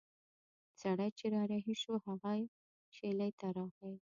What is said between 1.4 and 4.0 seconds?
رهي شو هغې شېلې ته راغی.